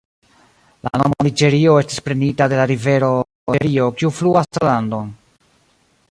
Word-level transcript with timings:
La 0.85 0.89
nomo 1.01 1.25
Niĝerio 1.27 1.75
estis 1.81 1.99
prenita 2.07 2.47
de 2.53 2.57
la 2.61 2.65
rivero 2.71 3.09
Niĝero 3.57 3.89
kiu 3.99 4.11
fluas 4.21 4.49
tra 4.57 4.67
la 4.69 4.73
landon. 4.73 5.13